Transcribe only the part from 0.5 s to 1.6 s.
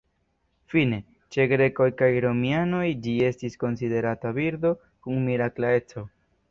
Fine, ĉe